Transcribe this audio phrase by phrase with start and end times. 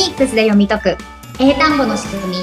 [0.00, 0.96] ニックスで読み解く。
[1.38, 2.36] 英単語の仕組み。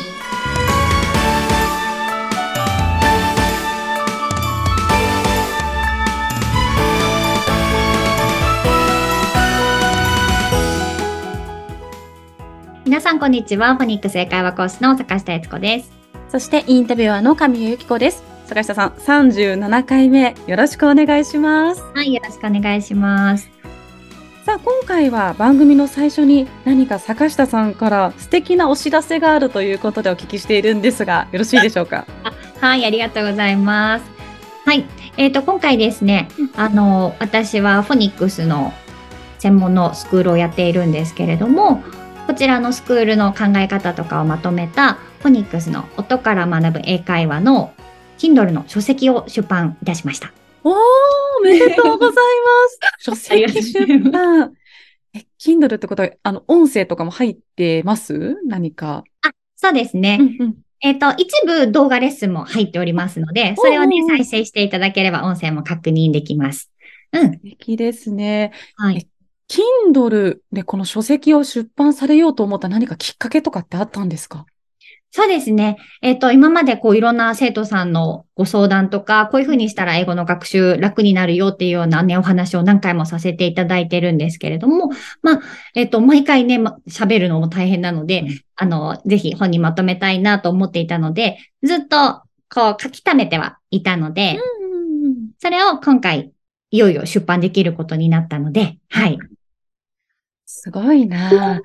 [12.86, 13.76] 皆さんこんにちは。
[13.76, 15.92] フォニックス英会話講師の坂下悦子です。
[16.30, 18.24] そしてインタビュアーの神谷由紀子です。
[18.46, 21.82] 坂下さん37回目よろしくお願いします。
[21.96, 23.57] はいよろしくお願いします
[24.48, 32.06] さあ今回は番組の最初に何か坂下さんから素敵なお知らせがあるということでお聞きしているんですがよろしいでしょうか？
[32.62, 34.06] はいありがとうございます。
[34.64, 34.86] はい
[35.18, 38.72] えっ、ー、と今回ですねあの私はフォニックスの
[39.40, 41.84] 専門のスクールをやっているんですけれども
[42.26, 47.74] こちらのスクールの考え方とかをまとめたフォニックスの音から学ぶ英会話の
[48.18, 50.32] Kindle の書籍を出版いたしました。
[50.64, 50.74] おー、
[51.40, 52.22] おめでとうございま
[52.70, 52.80] す。
[53.00, 54.54] 書籍出版。
[55.14, 58.38] え、Kindle ってことは、あの、音声とかも入ってます？
[58.46, 59.04] 何か。
[59.22, 60.18] あ、そうですね。
[60.20, 66.72] うんうんえっ、ー、と、一部動画レッスンも入っておりますので、それをね、再生していただければ音声も確認できます。
[67.14, 67.32] うん。
[67.34, 68.52] 素敵ですね。
[68.76, 69.08] はい。
[69.50, 74.46] Kindle でこの書籍を出版されようと思った何かきっかけとかってあったんですか？
[75.12, 75.78] そうですね。
[76.02, 84.90] えっ、ー、と、今までこういろんな生徒さんのご相談とか、こういうふうにしたら英語の学習楽になるよっていうようなね、お話を何回もさせていただいてるんですけれども、
[85.22, 85.40] まあ、
[85.76, 92.22] えっ、ー、と、毎回ね、喋るのも大変なので、うん、あの、ぜひ本にまとめたいなと思っていたので、ずっと
[92.54, 94.40] こう書き溜めてはいたので、
[95.40, 96.32] それを今回、
[96.70, 99.18] いよいよ出版できることになったので、はい。
[100.46, 101.62] すごいな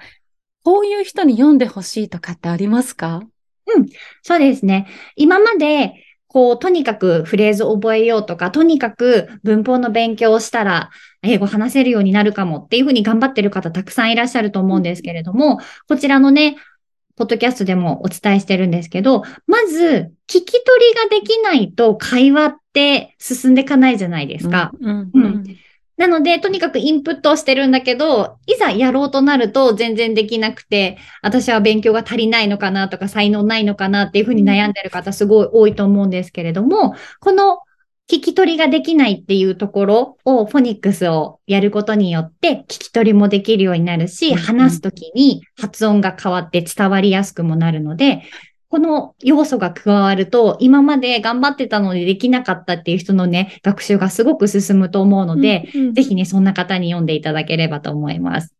[0.65, 3.23] こういう人に読んでほしいとかってありますか？
[3.77, 3.87] うん、
[4.23, 4.87] そうですね。
[5.17, 5.95] 今まで、
[6.33, 10.91] こう、とにかくフレーズを覚えようとか、とにかく文法の勉強をしたら、
[11.23, 16.57] 英語話せるようになるかもっていうふうに頑張ってる方たくさんいらっしゃると思うんですけれども、こちらのね、
[17.17, 24.73] ポッドキャストでもお伝えしてるんですけど、まず、聞き取りができないと会話って進んでいかないじゃないですか。
[24.81, 25.45] うん、うんうん
[25.97, 37.59] なので、とにかくインプットをしてるんだけど、いざやろうとなると全然できなくて、私は勉強が足りないのかなとか、才能ないのかなっていうふうに悩んでる方すごい多いと思うんですけれども、この
[38.11, 48.23] 聞き取りができないっていうところをフォニックスをやることによって聞き取りもできるようになるし、話すときに発音が変わって伝わりやすくもなるので、
[48.73, 58.55] この要素が加わると、今まで頑張ってたのにできなかったっていう人のね、学習がすごく進むと思うので、うんうん、ぜひね、そんな方に読んでいただければと思います。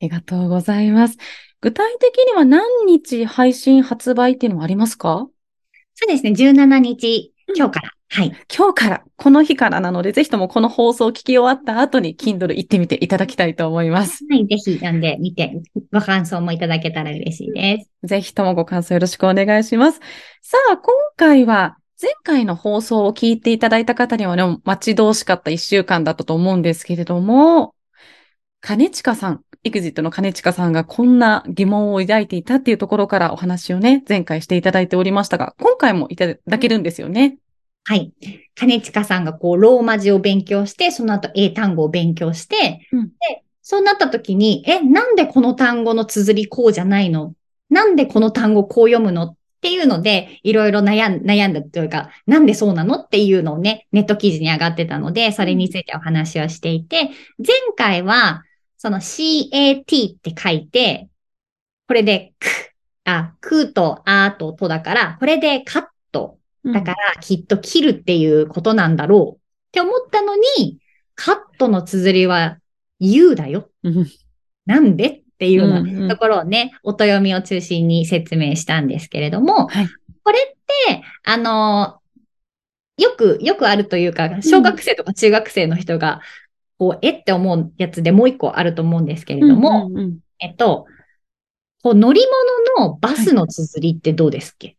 [0.00, 1.18] ありがとうございます。
[1.60, 5.28] 具体的には何日配信発売っていうのはありますか？
[5.96, 8.32] そうですね、17日、今日からはい。
[8.54, 14.24] 今日から、この日からなので、ぜひともこの放送を聞き終わった後に Kindle 行ってみていただきたいと思います。
[14.30, 15.60] はい、ぜひ読んでみて、
[15.92, 17.90] ご感想もいただけたら嬉しいです。
[18.04, 20.00] ぜひともご感想よろしくお願いします。
[20.40, 27.74] さあ、今回は前回の放送を聞いていただいた方にはね、待ち遠しかった一週間だったと思うんですけれども、
[28.60, 37.36] 金近さん、エグジットの金近さんがこんな疑問を抱いていたっていうところからお話をね、前回していただいておりましたが、今回もいただけるんですよね。
[37.88, 38.12] はい。
[38.54, 47.32] 金近さんがこう、ローマ字を勉強して、その後英単語を勉強して、うん、で、そうなった時に、え、なんでこの単語の綴りこうじゃないの？
[47.70, 49.24] なんでこの単語こう読むの？
[49.24, 52.96] っていうので、いろいろ悩ん悩んだというか、なんでそうなの？
[52.96, 58.42] っていうのをね、ネット記事に上がってたので、それについてお話をしていて、前回は、
[58.76, 61.08] その CAT って書いて、
[61.86, 62.74] これでく、
[63.04, 65.88] あ、くとあととだから、これでカット
[66.72, 69.38] だから、きっと切るっていうことなんだろう。
[69.38, 70.78] って思ったのに、
[71.14, 72.58] カットの綴りは
[73.00, 73.70] U だよ。
[74.66, 79.88] なんでっていうようなところをね、音読みを中心に説明したんですけれども、はい、
[80.24, 80.56] これっ
[80.88, 82.00] て、あの、
[82.98, 86.20] よく、よくあるというか、小学生とか中学生の人が、
[86.78, 89.90] こう、えって思うやつでもう一個あると思うんですけれども、
[90.40, 90.86] えっと、
[91.82, 92.20] こう乗り
[92.76, 94.76] 物のバスの綴りってどうですっけ、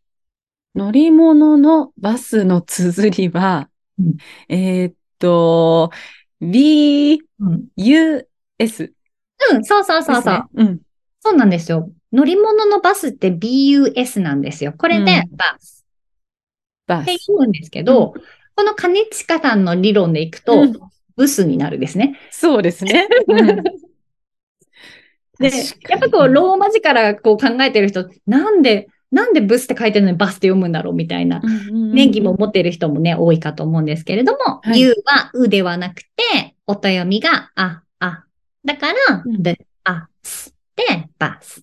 [0.74, 3.68] 乗り物のバスの綴りは、
[3.98, 4.16] うん、
[4.48, 5.90] えー、っと、
[6.40, 7.20] B、
[7.76, 8.28] U、
[8.58, 8.92] S。
[9.52, 10.80] うん、そうそうそうそう、ね、うん。
[11.20, 11.90] そうなんですよ。
[12.12, 14.72] 乗り物のバスって BUS なんですよ。
[14.76, 15.84] これで、バス。
[16.86, 17.02] バス。
[17.02, 18.22] って言うんですけど、うん、
[18.56, 20.78] この金近さんの理論でいくと、うん、
[21.16, 22.18] ブスになるですね。
[22.30, 23.08] そうですね。
[25.38, 25.50] で、
[25.88, 38.24] やっぱこう、ローマ字からこう考えてる人、なんでなんでブスって書いてるのにバスって読むんだろうみたいな、ね、疑問を持っている人もね、多いかと思うんですけれども、はい、U はうではなくて、音読みがあ、あ。
[38.64, 41.60] だから、で、あ、すで、バス。
[41.60, 41.62] っ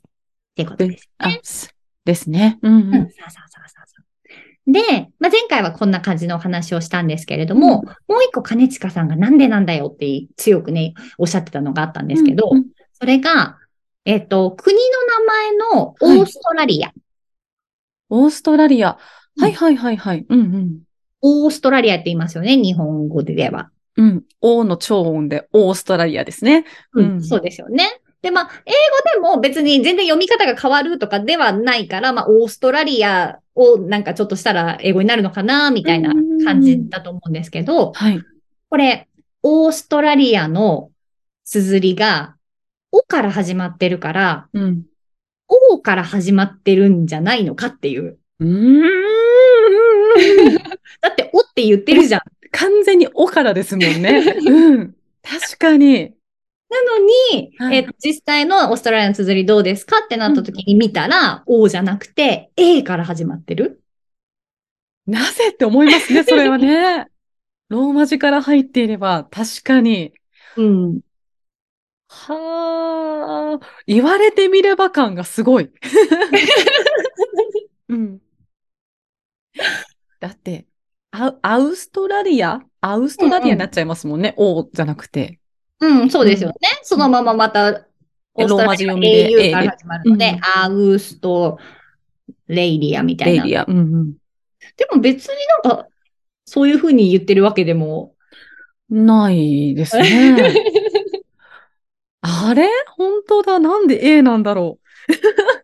[0.55, 1.41] ていうことですね。
[2.03, 2.59] ですね。
[2.61, 2.91] うん、うん、うん。
[2.91, 4.01] そうそうそうそ
[4.67, 4.71] う。
[4.71, 13.57] で、まあ、前回はこんな感じのお話をしたんですけれども、うん、もう一個金近さんがなんでなんだよって強くね、おっしゃってたのがあったんですけど、うんうん、それが、
[14.05, 14.81] えっ、と、国の
[15.19, 16.87] 名前のオーストラリア。
[16.87, 16.95] はい、
[18.09, 18.97] オーストラリア。
[19.39, 20.25] はいはいはいはい。
[20.27, 20.79] うんうん。
[21.21, 23.69] オーストラリアって言いますよね、日本語で言えば。
[23.97, 24.23] うん。
[24.41, 26.65] O の超音でオーストラリアですね。
[26.93, 28.01] うん、そうですよね。
[28.21, 28.71] で、まあ、英
[29.21, 36.13] 語でも別に全然読み方が変わるとかではないから、まあ、オーストラリアをなんかちょっとしたら英語になるのかな、みたいな
[36.43, 38.21] 感じだと思うんですけど、はい。
[38.69, 39.07] これ、
[39.43, 40.91] オーストラリアの
[41.43, 42.35] 綴りが、
[42.91, 44.83] おから始まってるから、うん。
[45.47, 48.19] おから始まってるんじゃないのかっていう。
[48.39, 48.83] うーん。
[51.01, 52.21] だって、おって言ってるじゃん。
[52.51, 54.23] 完全におからですもんね。
[54.45, 54.95] うん。
[55.23, 56.13] 確かに。
[56.69, 56.97] なの
[57.31, 63.81] に、はい、え実際のオーストラリアの綴りどうですかってなった時に見たら、うん、O じゃなくて A から始まってる。
[65.05, 67.07] なぜって思いますね、それはね。
[67.69, 70.13] ローマ字から入っていれば、確かに。
[70.57, 70.99] うん。
[72.09, 75.69] はあ、言われてみれば感がすごい。
[77.89, 78.19] うん。
[80.19, 80.65] だって、
[81.11, 82.61] アアウストラリア？
[82.81, 84.35] アウストラリアになっちゃいますもんね。
[84.37, 85.39] うんうん、O じゃなくて。
[85.79, 86.55] うん、そうですよね。
[86.61, 91.57] うん、そのまままた、ローマ字読みで au から始まるので、うん、アウスト
[92.47, 93.43] レイリアみたいな。
[93.43, 93.65] レイリア。
[93.67, 94.13] うんうん。
[94.77, 95.87] でも別になんか、
[96.45, 98.13] そういうふうに言ってるわけでも。
[98.89, 100.37] ないですね。
[102.29, 102.67] あれ？
[102.97, 103.59] 本当だ。
[103.59, 105.13] なんで A なんだろう。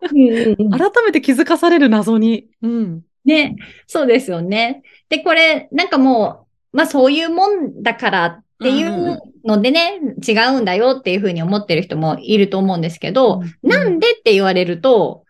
[0.10, 2.48] 改めて気づかされる謎に。
[2.62, 3.02] うん。
[3.26, 3.56] ね、
[3.88, 4.82] そうですよね。
[5.10, 15.24] で、これ、なんかもう、まあそういうもんだからっていうのでね、うん、違うんだよっていうふうに思ってる人もいると思うんですけど、うん、なんでって言われると、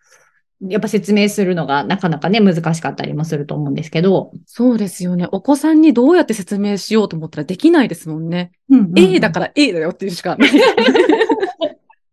[0.66, 4.32] やっぱ説明するのがなかなかね、難しかったりもすると思うんですけど。
[4.46, 5.28] そうですよね。
[5.34, 8.54] お子さんにどうやって説明しようと思ったらできないですもんね。
[8.70, 10.50] うんうんうん、A だから A だよっていうしかない。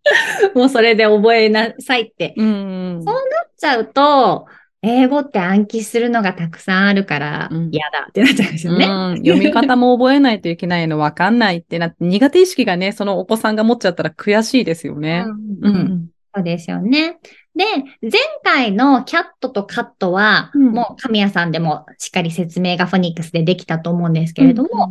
[0.54, 2.34] もうそれで覚えなさいって。
[2.36, 3.24] うん、そうなっ
[3.56, 4.46] ちゃうと、
[4.82, 9.16] 英語って暗記するのがたくさんあるから嫌だってなっちゃうんですよね、うん。
[9.18, 15.26] 読み方も覚えないといけないの分かんないってなって、苦手意識がね、そのお子さんが持っちゃったら悔しいですよね。
[15.60, 17.18] うん、うん、そうですよね。
[17.54, 17.64] で、
[18.00, 24.90] 前回のキャットとカットは、うん、もう神谷さんでもしっかり説明がフォニックスでできたと思うんですけれども、今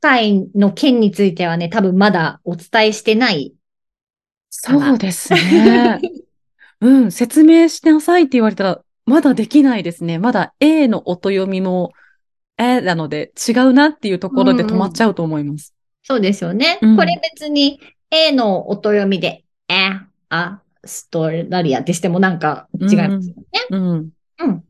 [0.00, 3.54] 回の件についてはね、多分まだお伝えしてない
[4.50, 6.00] そうですね。
[6.82, 10.18] うん、説明しなさいって言われたら、まだできないですね。
[10.18, 11.92] まだ A の音読みも、
[12.58, 15.74] えなので違うなっていうところで止まっちゃうと思います。
[16.08, 17.80] うんうん、そうですよね、うん、これ別に
[18.10, 19.92] A の音読みで、え、
[20.28, 23.44] あ、ストラリアってしてもなんか違いますよね。
[23.70, 23.80] うん。
[23.80, 24.12] うん。
[24.40, 24.64] うん、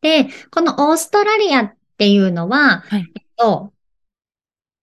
[0.00, 3.72] で、このオーストラリアっていうのは、はい、えっと、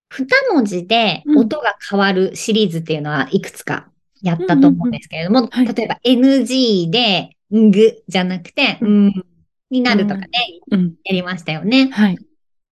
[0.09, 3.90] 二文字で音が変わるシリーズっていうのはいくつか
[4.21, 9.25] やったと思うんですけれども、例えば NG で、んぐじゃなくて、うん、
[9.69, 10.29] になるとかね、
[10.71, 11.89] うん、やりましたよね。
[11.91, 12.17] はい。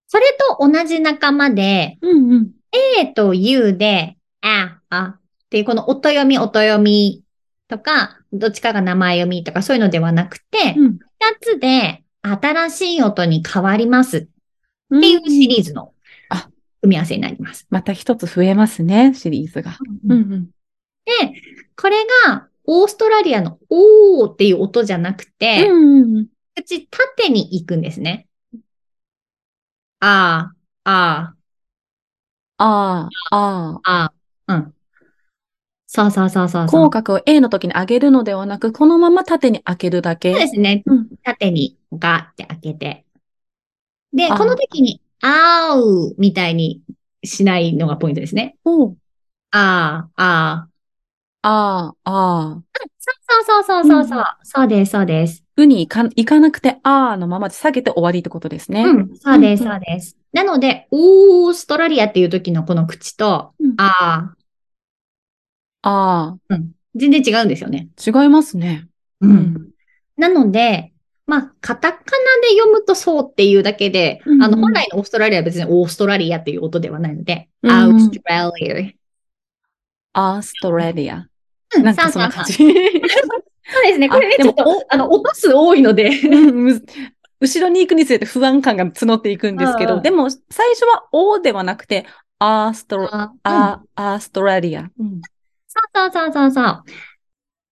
[0.08, 0.26] それ
[0.58, 2.52] と同じ仲間で、うんうん、
[3.00, 5.20] A と U で、あ、あっ
[5.50, 7.24] ていうこの音読み、音読み
[7.68, 11.00] とか、どっちかが名前読みとかそういうのではなくて、二、うん、
[11.42, 14.18] つで新しい音に変わります。
[14.18, 14.22] っ
[15.02, 15.94] ていうシリーズの
[16.82, 17.68] 組み合わせになります。
[17.70, 19.78] また一つ増えますね、シリーズが。
[20.08, 20.50] うんうん、で、
[21.76, 28.28] これがオーストラリアのおーっていう音じゃなくて、う口縦に行くんですね。
[30.00, 30.52] あ
[30.84, 31.36] あ、あ
[32.58, 34.14] あ、ああ、あ
[34.46, 34.74] あ、うん。
[35.88, 40.32] そうそうそうそう口角を A の時に上げるのではなく、このまま縦に開けるだけ。
[40.34, 40.84] そうですね。
[40.86, 43.06] うん、縦にガって開けて。
[44.14, 46.82] で、この時に、あうみたいに
[47.24, 48.56] しないのがポイントですね。
[48.64, 48.94] おあ
[49.52, 50.69] あ、ああ、
[51.42, 52.64] ああ、ああ。
[53.00, 54.20] そうそうそうそうそう。
[54.20, 55.44] うん、そうです、そうです。
[55.56, 58.84] うに行か行かなくて、ああのままで下げて終わりってことですね。
[58.84, 60.18] うん、そうです、そうです。
[60.34, 64.36] なので、オーストラリアっていう時のこの口と、うん、あ
[65.84, 65.90] あ。
[65.90, 66.38] ああ。
[66.50, 66.72] うん。
[66.96, 67.88] 全然違うんですよね。
[68.06, 68.88] 違いますね。
[69.22, 69.70] うん。
[70.18, 70.92] なので、
[71.26, 72.04] まあ、カタカナ
[72.42, 78.99] で読むとそうっていうだけで、うんうん、あの、本来のオーストラリアは別にオーストラリアっていう音ではないので、うん、アウストラリ
[80.14, 80.36] ア。
[80.36, 81.28] オーストラリア。
[81.82, 82.54] なんかそんな感じ。
[82.58, 82.74] そう
[83.84, 84.10] ですね。
[84.10, 86.10] これね、ちょっと、あの、落とす多いので
[87.40, 92.06] 後ろに行くにつれて不安感が募っていくんですけど、でも、最初は O ではなくて、
[92.40, 94.90] アーストラ、アーストラリア。
[95.68, 96.84] そうそうそうそうそう。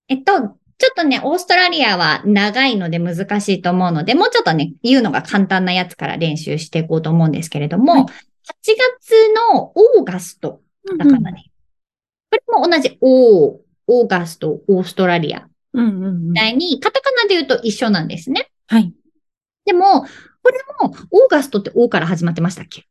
[0.10, 8.06] えっと、ちょっとね、オーストラリアは長いので難しいと思うので、もうちょっとね、言うのが簡単なやつから練習していこうと思うんですけれども、はい、8
[9.02, 10.62] 月のオーガスト
[10.98, 11.50] だからね。
[12.32, 15.48] うんうん、これも同じオー、オーガスト、オーストラリア。
[15.74, 18.50] みたいに、カタカナで言うと一緒なんですね。
[18.68, 18.94] はい。
[19.66, 20.08] でも、こ
[20.52, 22.88] れも、オーガストって O から始まってましたっけ？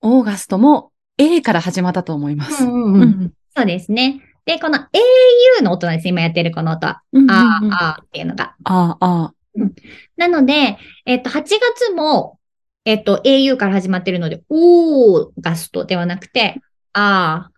[0.00, 2.64] オーガストも A から始まったと思います。
[2.64, 4.22] うんうんうん、そうですね。
[4.44, 6.08] で、この AU の音なんです。
[6.08, 7.02] 今やってるこの音は。
[7.12, 8.54] うんうんうん、あーあーっていうのが。
[8.64, 9.70] あーあー。
[10.16, 12.38] なので、えっと、8月も、
[12.84, 16.60] えっと、AU から始まってるので、オーガストではなくて、
[16.92, 17.55] あー。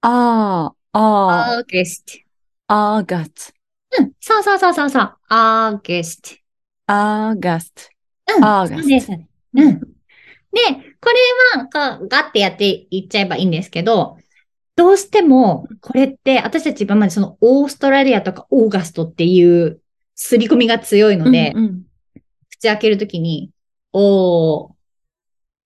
[0.00, 1.58] あー、あー。
[1.58, 2.12] アーゲスト。
[2.68, 4.00] アーガスト。
[4.00, 4.12] うん。
[4.20, 5.16] そうそうそうそうそう。
[5.28, 6.30] アーゲスト。
[6.86, 7.82] アーガスト。
[8.36, 8.44] うん。
[8.44, 8.80] アーガスト。
[8.80, 9.12] そうです。
[9.12, 9.14] う
[9.70, 9.80] ん。
[9.80, 9.86] で、
[11.00, 11.10] こ
[11.54, 11.68] れは、
[12.08, 14.18] ガッてやっていっちゃえばいいんですけど、
[14.76, 19.80] どうしても、これって私たち今までそのオーストラリアとかオーガストっていう
[20.14, 21.82] 刷り込みが強いので、うんうん、
[22.50, 23.50] 口開けるときに、
[23.92, 24.76] おーっ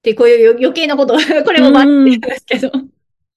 [0.02, 2.72] てこういう余計なこと、 これも待ってるんですけど、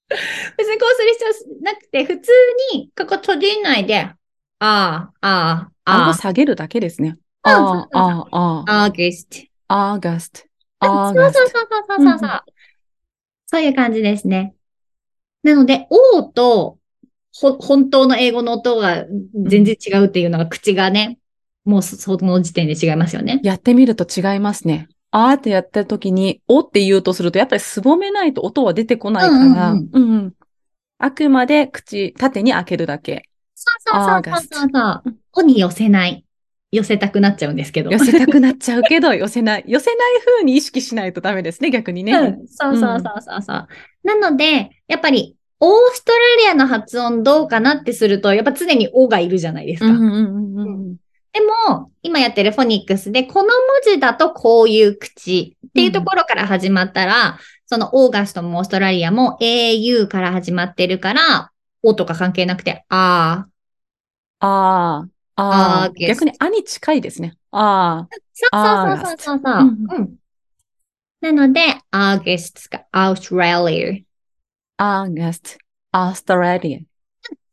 [0.56, 2.32] 別にこうする必要なくて、普通
[2.74, 4.16] にここ閉じないで、あ
[4.58, 6.14] あ、ああ、ああ。
[6.14, 7.18] 下げるだけですね。
[7.42, 8.84] ああ、ああ、ああ。
[8.84, 9.38] アーガスト。
[9.68, 10.40] アーガスト。
[10.82, 12.44] そうそうそうそうそうそう。
[13.46, 14.54] そういう感じですね。
[15.42, 16.78] なので、O と、
[17.32, 21.18] ほ、本当の英語の音が全然違うっていうのが口がね、
[21.64, 23.40] もうその時点で違いますよね。
[23.42, 24.88] やってみると違いますね。
[25.18, 30.34] あーってやった時に、おって言うとすると、やっぱりすぼめないと音は出てこないから、うん、うんうん、
[30.98, 33.26] あくまで口、縦に開けるだけ。
[33.54, 35.02] そうそうそうそうそう。
[35.32, 36.22] おに寄せない。
[36.70, 37.90] 寄せたくなっちゃうんですけど。
[37.90, 39.64] 寄せたくなっちゃうけど、寄せない。
[39.66, 42.12] 寄せない風に意識しないとダメですね、逆にね。
[42.12, 43.68] うん、そうそうそうそうそう。
[44.04, 49.86] うん、なので、やっぱり、オーストラリアの発音どうかなってすると、やっぱ常におがいるじゃないですか。
[51.36, 53.52] でも、今やってるフォニックスで、この文
[53.84, 57.34] 字だとこういう口っていうところから始まったら、うん、
[57.66, 61.52] そのオーガストもオーストラリアも au から始まってるから、
[61.82, 63.46] おとか関係なくて、あ
[64.40, 64.46] あ。
[64.46, 65.42] ああ。
[65.42, 65.90] ああ。
[65.90, 67.36] 逆にあに近いですね。
[67.50, 68.16] ああ。
[68.32, 69.76] そうそうそうそうそう。
[69.98, 70.16] うん、
[71.20, 74.06] なので、アーゲストがオーストラリ
[74.78, 75.04] ア。
[75.04, 75.58] August,
[75.92, 76.80] Australia.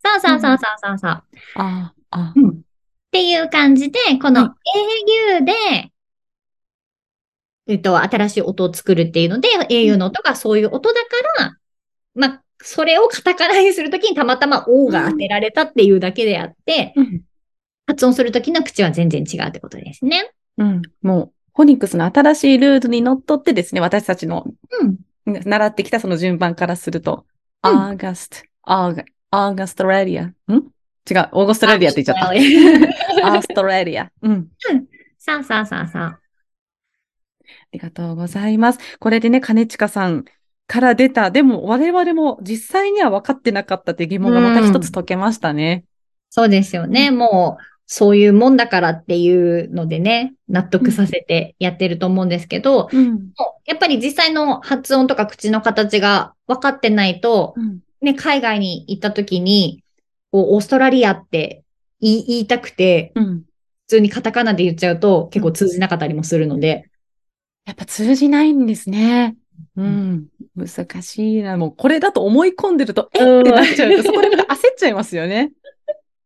[0.05, 1.23] そうそうそうそうそう。
[1.55, 2.61] ああ、うん。
[3.13, 5.53] っていう感じで、この au で、
[7.67, 11.57] えっと、新しい音を作るっていうので、au の音がそういう音だから、
[12.15, 17.21] まあ、それをカタカナにするときにたまたま O が当てられたっていうだけであって、うん、
[17.85, 20.31] 発音するときの口は全然違うってことですね。
[20.57, 20.81] うん。
[21.03, 24.43] もう、フォニックスの新しいルールにのっとってですね、私たちの、
[25.25, 25.41] うん。
[25.43, 27.27] 習ってきたその順番からすると、
[27.61, 30.25] アーガスト、アーガ、アーガストラリア。
[30.25, 30.33] ん？
[31.09, 32.29] 違う、オーガストラリアって言っちゃった。
[33.27, 34.09] アーストラリア。
[34.21, 34.47] うん。
[35.17, 36.05] さあさあさあさあ。
[36.05, 36.19] あ
[37.73, 38.79] りがとうございます。
[38.99, 40.25] これでね、金近さん
[40.67, 45.83] から出た、でも我々も実際には分かってなかったって疑問がまた一つ解けましたね。
[45.83, 45.89] うん、
[46.29, 47.11] そうですよね。
[47.11, 53.31] もう、そういうもんだからっていうのでね、納得させてやってると思うんですけど、うん、
[53.65, 59.82] やっぱり実際の発音とか口の形が分かってないと、うん、ね、海外に行った時に、
[60.33, 61.63] オーストラリアって
[62.01, 63.43] 言い言いたくて、うん、普
[63.87, 66.89] 通にカタカナで言っちゃうと結構通じなかったりもするので。
[67.65, 69.37] やっぱ通じないんですね。
[69.77, 70.27] うん。
[70.55, 71.55] 難しいな。
[71.55, 73.19] もうこれだと思い込んでると、え？
[73.19, 74.45] ってなっちゃうと、そこで焦っ
[74.77, 75.53] ちゃいますよね。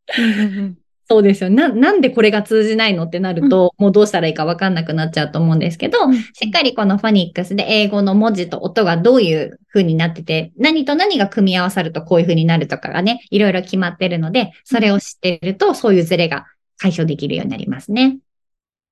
[1.10, 1.70] そうですよな。
[1.70, 16.46] なんでこれが通じないのってなると、うん、もうどうしたらいいかわかんなくなっちゃうと思うんですけど、うん、しっかりこのファニックスで英語の文字と音がどういう風になってて、何と何が組み合わさるとこういう風になるとかがね、いろいろ決まってるので、それを知ってると、そういうズレが
[16.78, 18.18] 解消できるようになりますね。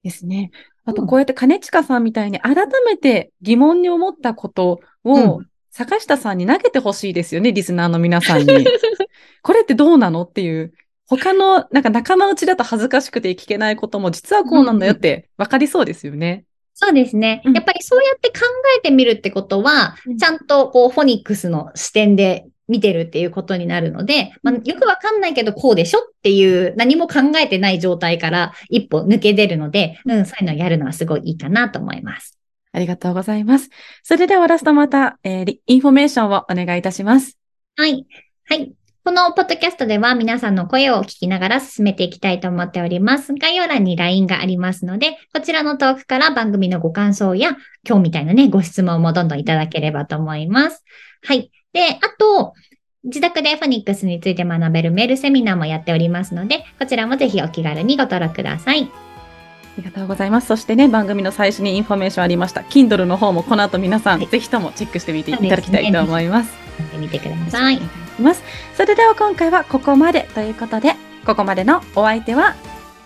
[0.03, 0.51] ですね。
[0.85, 2.55] あと、こうやって金近さんみたいに改
[2.85, 5.41] めて疑問に思ったことを、
[5.71, 8.45] 坂下さんに投げてほしいですよね、リスナーの皆さんに。
[9.43, 10.73] これってどうなのっていう。
[11.07, 16.45] 他の、なんか仲間内だと恥ずかしくて聞けないことも実はこうなんだよって分かりそうですよね。
[16.73, 17.41] そうですね。
[17.45, 18.45] やっぱりそうやって考
[18.77, 32.37] えてみるってことは、うん、ちゃんとこうフォニックスの視点で見てるっていうことになるので、まあ、よくわかんないけどこうでしょっていう何も考えてない状態から一歩抜け出るので、うん、そういうのをやるのはすごいいいかなと思います。
[32.73, 33.69] ありがとうございます。
[34.03, 37.37] それではラストまた、えー、インフォメーションをお願いいたします。
[37.77, 38.05] はい。
[38.49, 38.73] はい。
[39.05, 43.35] このポッドキャストでは皆さんの声を聞きながら進めていきたいと思っております。
[43.35, 47.55] 概要欄に LINE がありますので、こちらのトークから番組のご感想や
[47.87, 50.83] 今日みたいなね、ご質問もどんどんいただければと思います。
[51.23, 51.51] はい。
[51.71, 52.55] で、あと、
[53.03, 58.89] 自宅でフォニックスについて学べるメールセミナーもやっておりますので、こちらもぜひお気軽にご登録ください。
[58.91, 60.47] ありがとうございます。
[60.47, 62.61] そしてね、番組の最初にインフォメーションありました。
[62.61, 66.51] Kindle の方もこの後皆さん、はい、ぜひともチェックしてみていただきたいと思います。
[66.79, 68.04] やってみてください。
[68.21, 68.43] ます。
[68.75, 70.95] それでは今回はここまでということで、
[71.25, 72.53] ここまでのお相手は、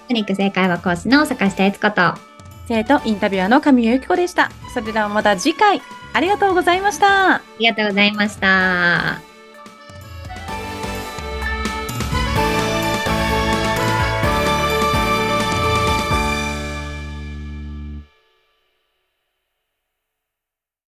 [0.08, 2.14] フォニック正解は講師の坂下悦子と、
[2.68, 4.52] 生徒インタビュアーの神谷由紀子でした。
[4.74, 5.82] それではまた次回、
[6.14, 7.36] ありがとうございました。
[7.36, 9.29] ありがとうございました。